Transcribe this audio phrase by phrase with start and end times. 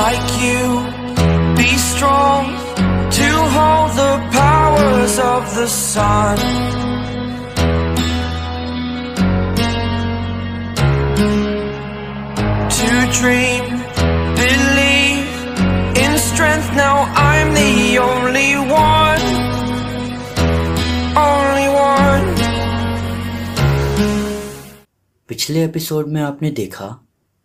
[0.00, 0.64] like you.
[1.56, 2.44] Be strong
[3.18, 6.36] to hold the powers of the sun.
[12.78, 13.64] To dream,
[14.42, 15.30] believe
[16.04, 16.68] in strength.
[16.76, 16.96] Now
[17.30, 19.24] I'm the only one.
[21.24, 22.26] Only one.
[25.28, 26.86] पिछले episode में आपने देखा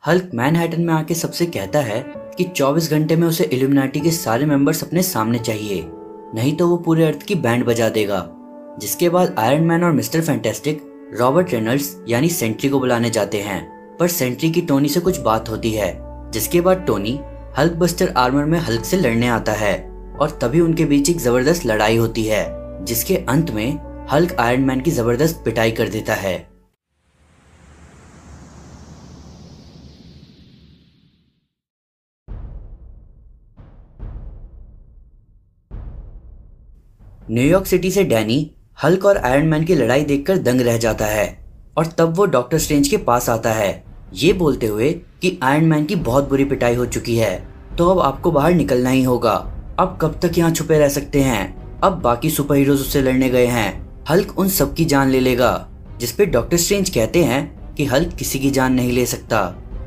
[0.06, 2.00] Hulk Manhattan में आके सबसे कहता है
[2.39, 5.83] कि 24 घंटे में उसे इल्यूमिनाटी के सारे मेंबर्स अपने सामने चाहिए।
[6.35, 8.29] नहीं तो वो पूरे अर्थ की बैंड बजा देगा।
[8.81, 10.83] जिसके बाद आयरन मैन और मिस्टर फैंटेस्टिक
[11.21, 15.49] रॉबर्ट रेनल्ड्स यानी सेंट्री को बुलाने जाते हैं। पर सेंट्री की टोनी से कुछ बात
[15.49, 15.93] होती है,
[16.31, 17.21] जिसके बाद टोनी
[17.59, 19.75] हल्क बस्टर आर्मर में हल्क से लड़ने आता है
[20.21, 22.47] और तभी उनके बीच एक ज़बरदस्त लड़ाई होती है,
[22.85, 23.79] जिसके अंत में
[24.13, 26.56] हल्क आयरन मैन की ज़बरदस्त पिटाई कर देता है।
[37.31, 38.51] न्यूयॉर्क सिटी से डैनी
[38.83, 41.27] हल्क और आयरन मैन की लड़ाई देखकर दंग रह जाता है
[41.77, 44.91] और तब वो डॉक्टर स्ट्रेंज के पास आता है। ये बोलते हुए
[45.23, 48.91] कि आयरन मैन की बहुत बुरी पिटाई हो चुकी है। तो अब आपको बाहर निकलना
[48.91, 49.33] ही होगा।
[49.79, 51.81] अब कब तक यहाँ छुपे रह सकते हैं?
[51.81, 55.69] अब बाकी सुपर हीरोज उससे लड़ने गए हैं। हल्क उन सबकी जान ले लेगा,
[56.01, 59.45] जिसपे डॉक्टर स्ट्रेंज कहते हैं कि हल्क किसी की जान नहीं ले सकता।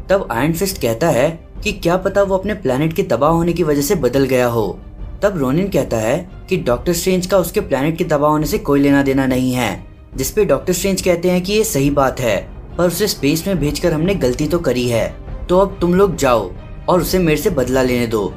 [0.09, 1.29] तब आयरन फिस्ट कहता है
[1.63, 4.79] कि क्या पता वो अपने प्लेनेट के तबाह होने की वजह से बदल गया हो।
[5.23, 6.17] तब रोनिन कहता है
[6.49, 9.85] कि डॉक्टर स्ट्रेंज का उसके प्लेनेट के तबाह होने से कोई लेना देना नहीं है,
[10.15, 12.37] जिसपे डॉक्टर स्ट्रेंज कहते हैं कि ये सही बात है,
[12.77, 15.07] पर उसे स्पेस में भेजकर हमने गलती तो करी है
[15.47, 16.49] तो अब तुम लोग जाओ
[16.89, 18.33] और उसे मेरे से बदला लेने दो,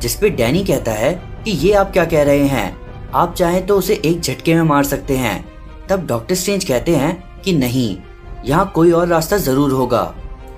[0.00, 1.12] जिसपे डैनी कहता है
[1.44, 2.76] कि ये आप क्या कह रहे हैं,
[3.14, 5.44] आप चाहें तो उसे एक झटके में मार सकते हैं।
[5.88, 7.96] तब डॉक्टर स्ट्रेंज कहते हैं कि नहीं,
[8.44, 10.14] यहाँ कोई और रास्ता ज़रूर होगा,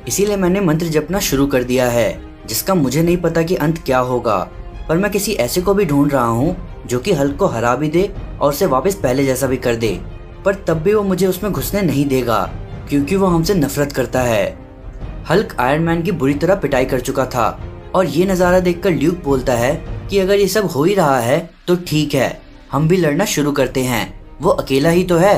[0.08, 3.98] इसीलिए मैंने मंत्र जपना शुरू कर दिया है, जिसका मुझे नहीं पता कि अंत क्या
[4.00, 4.48] होगा।
[4.88, 7.88] पर मैं किसी ऐसे को भी ढूंढ रहा हूँ, जो कि हल्क को हरा भी
[7.88, 9.88] दे और उसे वापस पहले जैसा भी कर दे।
[10.44, 12.40] पर तब भी वो मुझे उसमें घुसने नहीं देगा,
[12.88, 14.56] क्योंकि वो हमसे नफरत करता है।
[15.30, 17.48] हल्क आयरन मैन की बुरी तरह पिटाई कर चुका था,
[17.94, 19.74] और ये नज़ारा देखकर ल्यूक बोलता है
[20.10, 21.38] कि अगर ये सब हो ही रहा है
[21.68, 22.40] तो ठीक है,
[22.72, 25.36] हम भी लड़ना शुरू करते हैं। वो अकेला ही तो है।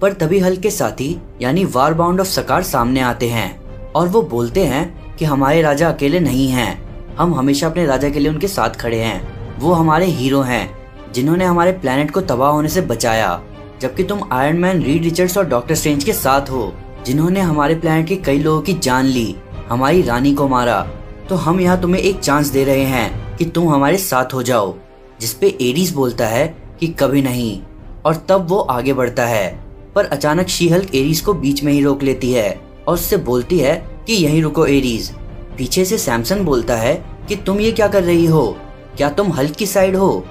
[0.00, 4.22] पर तभी हल्क के साथी, यानी वार बाउंड ऑफ़ सकार सामने आते हैं, और वो
[4.24, 6.85] बोलते हैं कि हमारे राजा अकेले नहीं हैं।
[7.18, 10.70] हम हमेशा अपने राजा के लिए उनके साथ खड़े हैं। वो हमारे हीरो हैं,
[11.12, 13.40] जिन्होंने हमारे प्लेनेट को तबाह होने से बचाया।
[13.80, 16.72] जबकि तुम आयरन मैन रीड रिचर्ड्स और डॉक्टर स्ट्रेंज के साथ हो,
[17.06, 19.36] जिन्होंने हमारे प्लेनेट के कई लोगों की जान ली,
[19.68, 20.80] हमारी रानी को मारा।
[21.28, 24.74] तो हम यहाँ तुम्हें एक चांस दे रहे हैं कि तुम हमारे साथ हो जाओ,
[25.20, 26.46] जिसपे एरीज बोलता है
[26.80, 27.60] कि कभी नहीं,
[28.04, 29.60] और तब वो आगे बढ़ता है।
[29.94, 33.74] पर अचानक शीहल्क एरीज को बीच में ही रोक लेती है, और उससे बोलती है
[34.06, 35.12] कि यहीं रुको एरीज
[35.58, 36.94] पीछे से सैमसन बोलता है
[37.28, 38.56] कि तुम ये क्या कर रही हो?
[38.96, 40.24] क्या तुम हल्क की साइड हो?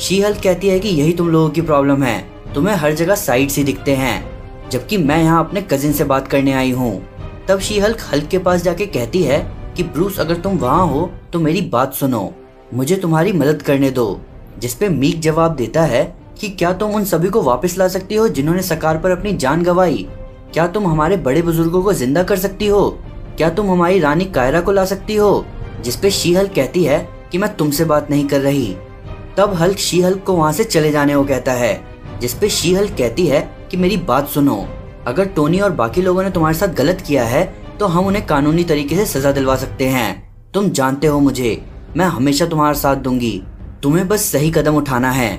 [0.00, 2.18] शी हल्क कहती है कि यही तुम लोगों की प्रॉब्लम है।
[2.54, 6.52] तुम्हें हर जगह साइड से दिखते हैं। जबकि मैं यहाँ अपने कजिन से बात करने
[6.52, 7.00] आई हूँ।
[7.48, 9.38] तब शी हल्क हल्क के पास जाके कहती है
[9.76, 12.32] कि ब्रूस अगर तुम वहाँ हो तो मेरी बात सुनो।
[12.74, 14.20] मुझे तुम्हारी मदद करने दो।
[14.58, 16.04] जिसपे मीक जवाब देता है
[16.40, 19.62] कि क्या तुम उन सभी को वापस ला सकती हो जिन्होंने सकार पर अपनी जान
[19.62, 20.06] गंवाई?
[20.52, 22.98] क्या तुम हमारे बड़े बुज़ुर्गों को ज़िंदा कर सकती हो?
[23.40, 25.46] क्या तुम हमारी रानी कायरा को ला सकती हो?
[25.80, 26.98] जिसपे शी हल्क कहती है
[27.32, 28.74] कि मैं तुमसे बात नहीं कर रही।
[29.36, 31.80] तब हल्क शी हल्क को वहाँ से चले जाने को कहता है,
[32.20, 33.40] जिसपे शी हल्क कहती है
[33.70, 34.56] कि मेरी बात सुनो।
[35.06, 37.44] अगर टोनी और बाकी लोगों ने तुम्हारे साथ गलत किया है
[37.78, 41.64] तो हम उन्हें कानूनी तरीके से सजा दिलवा सकते हैं। तुम जानते हो मुझे,
[41.96, 43.42] मैं हमेशा तुम्हारा साथ दूँगी।
[43.82, 45.32] तुम्हें बस सही कदम उठाना है।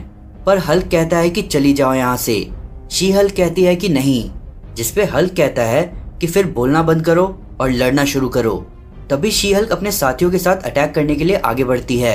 [0.46, 2.48] पर हल्क कहता है कि चली जाओ यहाँ से।
[2.92, 4.30] शी हल्क कहती है कि नहीं,
[4.76, 5.84] जिसपे हल्क कहता है
[6.22, 7.28] कि फिर बोलना बंद करो।
[7.62, 8.56] और लड़ना शुरू करो।
[9.10, 12.14] तभी शी हल्क अपने साथियों के साथ अटैक करने के लिए आगे बढ़ती है।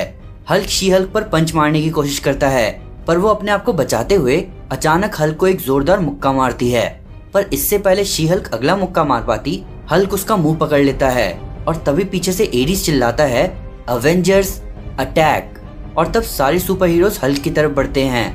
[0.50, 2.70] हल्क शी हल्क पर पंच मारने की कोशिश करता है,
[3.06, 4.36] पर वो अपने आप को बचाते हुए
[4.72, 6.88] अचानक हल्क को एक जोरदार मुक्का मारती है।
[7.34, 11.32] पर इससे पहले शी हल्क अगला मुक्का मार पाती हल्क उसका मुँह पकड़ लेता है
[11.68, 13.46] और तभी पीछे से एरिस चिल्लाता है
[13.88, 14.60] अवेंजर्स
[14.98, 15.54] अटैक
[15.98, 18.26] और तब सारे सुपर हीरोज हल्क की तरफ़ बढ़ते हैं।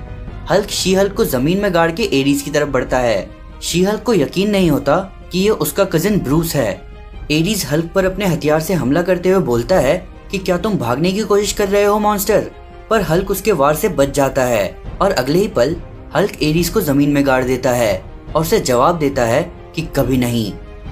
[0.51, 3.29] हल्क शी हल्क को ज़मीन में गाड़ के एरिस की तरफ़ बढ़ता है।
[3.61, 4.97] शी हल्क को यकीन नहीं होता
[5.31, 6.90] कि ये उसका कजिन ब्रूस है।
[7.31, 9.95] एरिस हल्क पर अपने हथियार से हमला करते हुए बोलता है
[10.31, 12.49] कि क्या तुम भागने की कोशिश कर रहे हो मॉन्स्टर
[12.89, 15.75] पर हल्क उसके वार से बच जाता है और अगले ही पल
[16.15, 18.03] हल्क एरिस को ज़मीन में गाड़ देता है
[18.35, 19.41] और उसे जवाब देता है
[19.75, 20.51] कि कभी नहीं।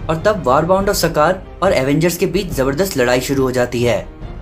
[0.10, 3.84] और तब वार बाउंड ऑफ़ सकार और एवेंजर्स के बीच ज़बरदस्त लड़ाई शुरू हो जाती
[3.84, 4.00] है।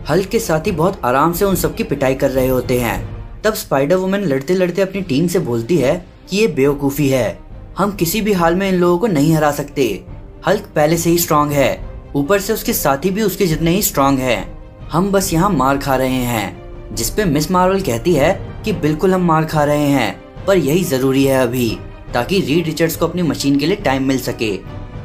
[0.09, 3.95] हल्क के साथी बहुत आराम से उन सबकी पिटाई कर रहे होते हैं। तब स्पाइडर
[3.95, 7.39] वुमेन लड़ते लड़ते अपनी टीम से बोलती है कि ये बेवकूफ़ी है।
[7.77, 10.05] हम किसी भी हाल में इन लोगों को नहीं हरा सकते।
[10.47, 11.86] हल्क पहले से ही स्ट्रांग है।
[12.17, 15.95] ऊपर से उसके साथी भी उसके जितने ही स्ट्रांग हैं, हम बस यहाँ मार खा
[15.95, 18.31] रहे हैं, जिसपे मिस मार्वल कहती है
[18.65, 21.69] कि बिल्कुल हम मार खा रहे हैं, पर यही ज़रूरी है अभी,
[22.13, 24.51] ताकि रीड रिचर्ड्स को अपनी मशीन के लिए टाइम मिल सके।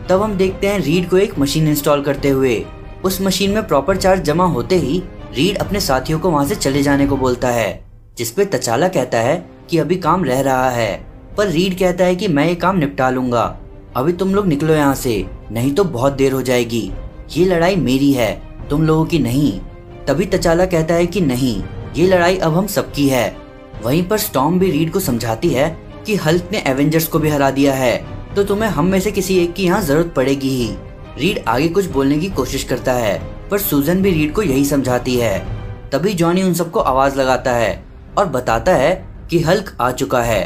[0.09, 2.65] तब हम देखते हैं रीड को एक मशीन इंस्टॉल करते हुए।
[3.05, 5.03] उस मशीन में प्रॉपर चार्ज जमा होते ही
[5.35, 7.83] रीड अपने साथियों को वहाँ से चले जाने को बोलता है,
[8.19, 9.37] जिसपे तचाला कहता है
[9.71, 10.95] कि अभी काम रह रहा है,
[11.37, 13.45] पर रीड कहता है कि मैं ये काम निपटा लूँगा।
[13.97, 16.91] अभी तुम लोग निकलो यहाँ से, नहीं तो बहुत देर हो जाएगी।
[17.33, 19.53] ये लड़ाई मेरी है, तुम लोगों की नहीं।
[20.07, 21.63] तभी तचाला कहता है कि नहीं,
[21.97, 23.37] ये लड़ाई अब हम सबकी है।
[23.85, 25.69] वहीं पर स्टॉम भी रीड को समझाती है
[26.07, 27.97] कि हल्क ने एवेंजर्स को भी हरा दिया है
[28.35, 30.69] तो तुम्हें हम में से किसी एक की यहाँ ज़रूरत पड़ेगी ही।
[31.19, 33.19] रीड आगे कुछ बोलने की कोशिश करता है,
[33.51, 35.39] पर सुजन भी रीड को यही समझाती है।
[35.91, 37.83] तभी जॉनी उन सबको आवाज़ लगाता है
[38.19, 38.95] और बताता है
[39.31, 40.43] कि हल्क आ चुका है।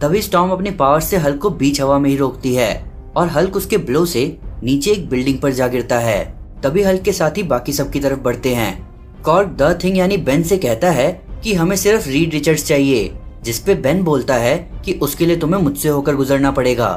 [0.00, 2.70] तभी स्टॉम अपनी पावर से हल्क को बीच हवा में ही रोकती है
[3.16, 4.26] और हल्क उसके ब्लो से
[4.62, 6.24] नीचे एक बिल्डिंग पर जा गिरता है।
[6.62, 10.58] तभी हल्क के साथ बाकी सबकी तरफ़ बढ़ते हैं। कॉर्क द थिंग यानी बेन से
[10.58, 11.10] कहता है
[11.44, 13.12] कि हमें सिर्फ़ रीड रिचर्ड्स चाहिए
[13.44, 16.88] जिसपे बेन बोलता है कि उसके लिए तुम्हें मुझसे होकर गुजरना पड़ेगा।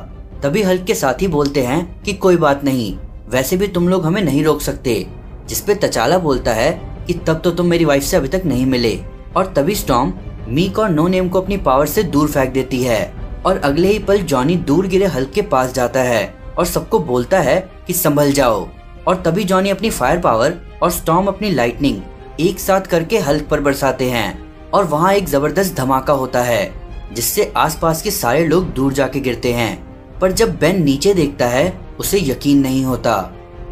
[0.44, 2.96] तभी हल्क के साथ ही बोलते हैं कि कोई बात नहीं,
[3.30, 5.06] वैसे भी तुम लोग हमें नहीं रोक सकते
[5.50, 6.72] जिसपे तचाला बोलता है
[7.08, 9.00] कि तब तो तुम मेरी वाइफ से अभी तक नहीं मिले।
[9.36, 10.13] और तभी स्टॉम
[10.48, 13.13] मीक और नो नेम को अपनी पावर से दूर फेंक देती है,
[13.46, 17.40] और अगले ही पल जॉनी दूर गिरे हल्क के पास जाता है। और सबको बोलता
[17.40, 18.68] है कि संभल जाओ।
[19.08, 20.54] और तभी जॉनी अपनी फायर पावर
[20.84, 22.02] और स्टॉम अपनी लाइटनिंग
[22.40, 26.74] एक साथ करके हल्क पर बरसाते हैं। और वहाँ एक ज़बरदस्त धमाका होता है,
[27.13, 31.81] जिससे आसपास के सारे लोग दूर जाके गिरते हैं। पर जब बेन नीचे देखता है,
[32.00, 33.16] उसे यकीन नहीं होता।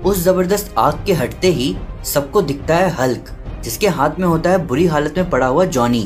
[0.05, 3.31] उस ज़बरदस्त आग के हटते ही सबको दिखता है हल्क
[3.63, 6.03] जिसके हाथ में होता है बुरी हालत में पड़ा हुआ जॉनी।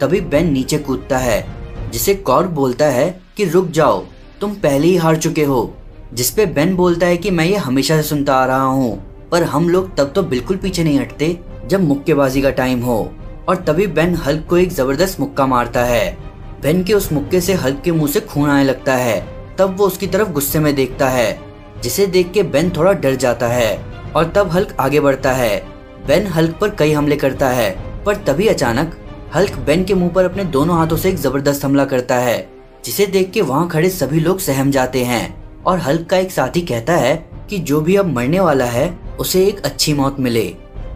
[0.00, 1.46] तभी बेन नीचे कूदता है,
[1.90, 4.04] जिसे कॉर्क बोलता है कि रुक जाओ,
[4.40, 5.76] तुम पहले ही हार चुके हो।
[6.14, 9.68] जिसपे बेन बोलता है कि मैं ये हमेशा से सुनता आ रहा हूँ। पर हम
[9.68, 13.12] लोग तब तो बिल्कुल पीछे नहीं हटते, जब मुक्केबाजी का टाइम हो,
[13.48, 16.16] और तभी बेन हल्क को एक ज़बरदस्त मुक्का मारता है।
[16.62, 19.20] बेन के उस मुक्के से हल्क के मुँह से खून आने लगता है।
[19.58, 21.38] तब वो उसकी तरफ़ गुस्से में देखता है,
[21.82, 23.76] जिसे देख के बेन थोड़ा डर जाता है,
[24.16, 25.58] और तब हल्क आगे बढ़ता है।
[26.06, 27.70] बेन हल्क पर कई हमले करता है,
[28.04, 28.96] पर तभी अचानक
[29.34, 32.48] हल्क बेन के मुँह पर अपने दोनों हाथों से एक ज़बरदस्त हमला करता है,
[32.84, 36.60] जिसे देख के वहाँ खड़े सभी लोग सहम जाते हैं। और हल्क का एक साथी
[36.60, 37.14] कहता है
[37.50, 38.88] कि जो भी अब मरने वाला है,
[39.18, 40.44] उसे एक अच्छी मौत मिले।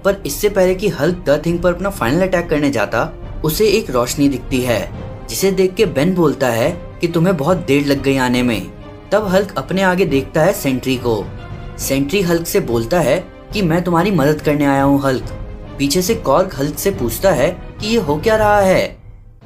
[0.04, 3.12] पर इससे पहले कि हल्क द थिंग पर अपना फाइनल अटैक करने जाता,
[3.44, 4.80] उसे एक रोशनी दिखती है,
[5.28, 6.70] जिसे देख के बेन बोलता है
[7.00, 8.70] कि तुम्हें बहुत देर लग गई आने में।
[9.12, 11.24] तब हल्क अपने आगे देखता है सेंट्री को।
[11.78, 13.18] सेंट्री हल्क से बोलता है
[13.52, 15.24] कि मैं तुम्हारी मदद करने आया हूँ, हल्क।
[15.78, 17.50] पीछे से कॉर्क हल्क से पूछता है
[17.80, 18.96] कि ये हो क्या रहा है,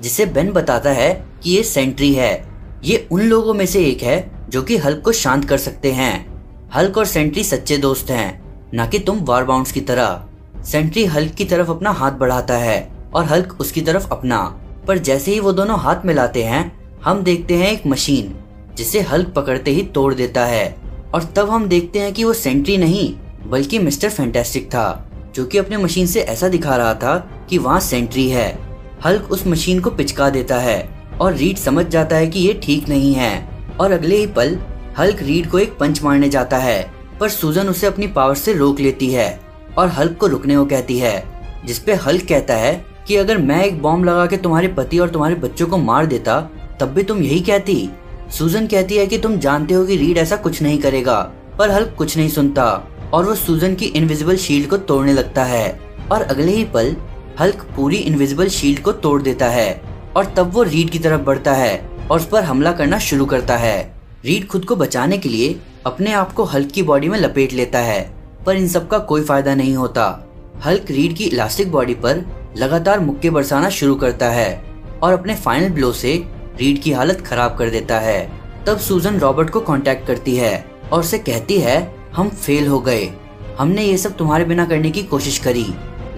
[0.01, 2.52] जिसे बेन बताता है कि ये सेंट्री है।
[2.85, 6.45] ये उन लोगों में से एक है जो कि हल्क को शांत कर सकते हैं।
[6.75, 8.43] हल्क और सेंट्री सच्चे दोस्त हैं,
[8.75, 10.25] न कि तुम वार बाउंड्स की तरह।
[10.65, 15.33] सेंट्री हल्क की तरफ़ अपना हाथ बढ़ाता है और हल्क उसकी तरफ़ अपना। पर जैसे
[15.33, 18.37] ही वो दोनों हाथ मिलाते हैं, हम देखते हैं एक मशीन,
[18.75, 20.77] जिसे हल्क पकड़ते ही तोड़ देता है।
[21.15, 23.17] और तब हम देखते हैं कि वो सेंट्री नहीं,
[23.51, 27.81] बल्कि मिस्टर फैंटेस्टिक था, जो कि अपने मशीन से ऐसा दिखा रहा था कि वहाँ
[27.81, 28.59] सेंट्री है।
[29.05, 32.89] हल्क उस मशीन को पिचका देता है। और रीड समझ जाता है कि ये ठीक
[32.89, 33.49] नहीं है।
[33.81, 34.59] और अगले ही पल,
[34.99, 38.81] हल्क रीड को एक पंच मारने जाता है, पर सूजन उसे अपनी पावर से रोक
[38.81, 39.41] लेती है
[39.79, 41.25] और हल्क को रुकने को कहती है,
[41.67, 45.35] जिसपे हल्क कहता है कि अगर मैं एक बॉम्ब लगा के तुम्हारे पति और तुम्हारे
[45.35, 46.41] बच्चों को मार देता,
[46.81, 47.91] तब भी तुम यही कहती।
[48.31, 51.21] सूजन कहती है कि तुम जानते हो कि रीड ऐसा कुछ नहीं करेगा,
[51.59, 55.81] पर हल्क कुछ नहीं सुनता, और वो सूजन की इनविजिबल शील्ड को तोड़ने लगता है।
[56.13, 56.97] और अगले ही पल,
[57.41, 61.53] हल्क पूरी इनविजिबल शील्ड को तोड़ देता है। और तब वो रीड की तरफ़ बढ़ता
[61.53, 61.77] है
[62.11, 65.55] और उस पर हमला करना शुरू करता है। रीड खुद को बचाने के लिए
[65.87, 68.03] अपने आप को हल्क की बॉडी में लपेट लेता है,
[68.47, 70.05] पर इन सब का कोई फ़ायदा नहीं होता।
[70.65, 72.25] हल्क रीड की इलास्टिक बॉडी पर
[72.57, 74.63] लगातार मुक्के बरसाना शुरू करता है
[75.03, 76.15] और अपने फाइनल ब्लो से
[76.59, 78.21] रीड की हालत खराब कर देता है।
[78.67, 80.55] तब सूजन रॉबर्ट को कांटेक्ट करती है
[80.93, 83.09] और उसे कहती है, हम फेल हो गए।
[83.59, 85.67] हमने ये सब तुम्हारे बिना करने की कोशिश करी।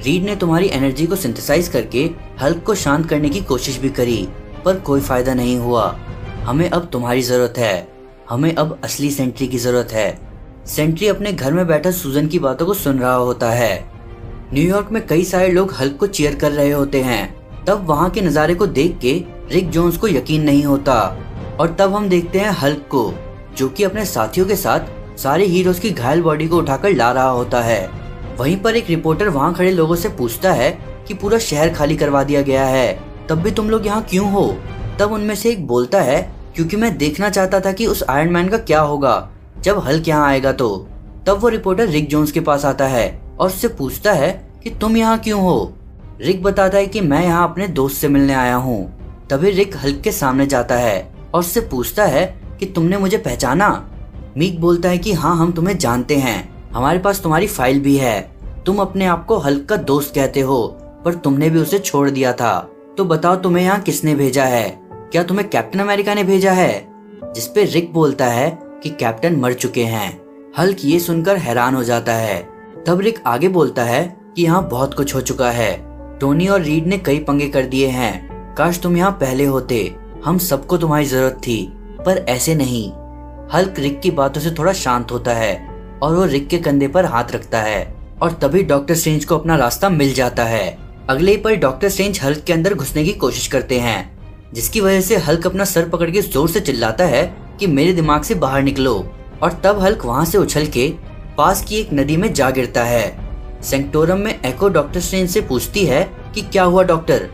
[0.04, 4.28] रीड ने तुम्हारी एनर्जी को सिंथेसाइज करके हल्क को शांत करने की कोशिश भी करी,
[4.64, 5.84] पर कोई फ़ायदा नहीं हुआ।
[6.44, 7.88] हमें अब तुम्हारी ज़रूरत है।
[8.30, 10.18] हमें अब असली सेंट्री की ज़रूरत है।
[10.66, 13.84] सेंट्री अपने घर में बैठा सूजन की बातों को सुन रहा होता है।
[14.54, 18.20] न्यूयॉर्क में कई सारे लोग हल्क को चेयर कर रहे होते हैं। तब वहाँ के
[18.20, 19.12] नज़ारे को देख के
[19.52, 21.00] रिक जोन्स को यकीन नहीं होता।
[21.61, 23.12] और तब हम देखते हैं हल्क को,
[23.56, 27.28] जो कि अपने साथियों के साथ सारे हीरोज की घायल बॉडी को उठाकर ला रहा
[27.28, 28.03] होता है।
[28.41, 30.71] वहीं पर एक रिपोर्टर वहाँ खड़े लोगों से पूछता है
[31.09, 34.57] कि पूरा शहर खाली करवा दिया गया है। तब भी तुम लोग यहाँ क्यों हो?
[35.00, 38.49] तब उनमें से एक बोलता है, क्योंकि मैं देखना चाहता था कि उस आयरन मैन
[38.49, 40.88] का क्या होगा, जब हल्क यहाँ आएगा तो।
[41.26, 44.97] तब वो रिपोर्टर रिक जोन्स के पास आता है और उससे पूछता है कि, तुम
[44.97, 45.73] यहाँ क्यों हो?
[46.21, 48.99] रिक बताता है कि, मैं यहाँ अपने दोस्त से मिलने आया हूँ।
[49.31, 53.91] तभी रिक हल्क के सामने जाता है और उससे पूछता है कि, तुमने मुझे पहचाना?
[54.37, 58.31] मीक बोलता है कि हाँ हम तुम्हें जानते हैं। हमारे पास तुम्हारी फ़ाइल भी है।
[58.66, 60.66] तुम अपने आप को हल्क दोस्त कहते हो,
[61.04, 64.81] पर तुमने भी उसे छोड़ दिया था। तो बताओ तुम्हें यहाँ किसने भेजा है?
[64.93, 66.88] क्या तुम्हें कैप्टन अमेरिका ने भेजा है?
[67.35, 70.23] जिसपे रिक बोलता है कि कैप्टन मर चुके हैं।
[70.59, 72.49] हल्क ये सुनकर हैरान हो जाता है।
[72.87, 75.87] तब रिक आगे बोलता है कि यहाँ बहुत कुछ हो चुका है।
[76.19, 80.38] टोनी और रीड ने कई पंगे कर दिए हैं। काश तुम यहाँ पहले होते। हम
[80.38, 81.73] सबको तुम्हारी ज़रूरत थी,
[82.07, 82.93] पर ऐसे नहीं।
[83.54, 87.04] हल्क रिक की बातों से थोड़ा शांत होता है। और वो रिक के कंधे पर
[87.04, 87.84] हाथ रखता है
[88.22, 90.66] और तभी डॉक्टर स्ट्रेंज को अपना रास्ता मिल जाता है।
[91.10, 95.00] अगले ही पर डॉक्टर स्ट्रेंज हल्क के अंदर घुसने की कोशिश करते हैं, जिसकी वजह
[95.00, 97.24] से हल्क अपना सर पकड़ के ज़ोर से चिल्लाता है
[97.60, 98.94] कि मेरे दिमाग से बाहर निकलो,
[99.42, 100.92] और तब हल्क वहाँ से उछल के
[101.36, 105.84] पास की एक नदी में जा गिरता है। सेंटोरम में एको डॉक्टर स्ट्रेंज से पूछती
[105.86, 106.02] है
[106.34, 107.28] कि क्या हुआ डॉक्टर?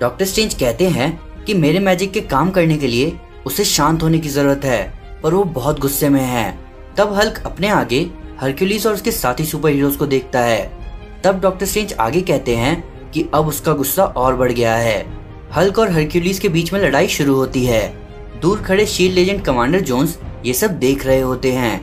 [0.00, 3.12] डॉक्टर स्ट्रेंज कहते हैं कि मेरे मैजिक के काम करने के लिए
[3.46, 4.82] उसे शांत होने की ज़रूरत है,
[5.22, 6.58] पर वो बहुत गुस्से में है।
[6.98, 8.00] तब हल्क अपने आगे
[8.40, 10.70] हरक्यूलिस और उसके साथी सुपर हीरोज को देखता है।
[11.24, 15.04] तब डॉक्टर स्ट्रेंज आगे कहते हैं कि अब उसका गुस्सा और बढ़ गया है।
[15.56, 17.82] हल्क और हरक्यूलिस के बीच में लड़ाई शुरू होती है।
[18.40, 21.80] दूर खड़े शील्ड एजेंट कमांडर जोन्स ये सब देख रहे होते हैं।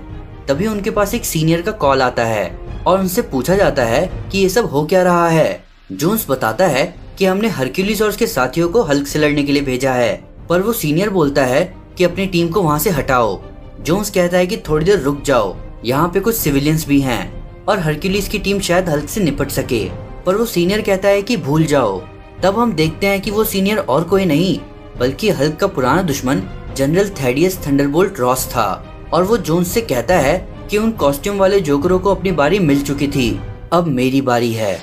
[0.48, 2.50] तभी उनके पास एक सीनियर का कॉल आता है
[2.88, 6.84] और उनसे पूछा जाता है कि ये सब हो क्या रहा है। जोन्स बताता है
[7.18, 10.14] कि हमने हरक्यूलिस और उसके साथियों को हल्क से लड़ने के लिए भेजा है,
[10.50, 11.64] पर वो सीनियर बोलता है
[11.98, 13.36] कि अपनी टीम को वहाँ से हटाओ।
[13.80, 15.56] जोन्स कहता है कि थोड़ी देर रुक जाओ।
[15.86, 19.84] यहाँ पे कुछ सिविलियंस भी हैं, और हरक्यूलिस की टीम शायद हल्क से निपट सके,
[20.26, 22.00] पर वो सीनियर कहता है कि भूल जाओ।
[22.44, 24.60] तब हम देखते हैं कि वो सीनियर और कोई नहीं,
[25.00, 26.44] बल्कि हल्क का पुराना दुश्मन
[26.78, 28.68] जनरल थेडियस थंडरबोल्ट रॉस था,
[29.14, 30.38] और वो जोन्स से कहता है
[30.72, 33.30] कि उन कॉस्ट्यूम वाले जोकरों को अपनी बारी मिल चुकी थी।
[33.74, 34.80] अब मेरी बारी है।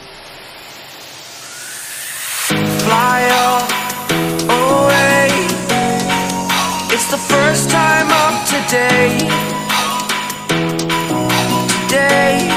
[2.86, 5.30] Fly away.
[6.90, 7.95] It's the first time
[8.68, 9.18] today.
[11.88, 12.55] Today.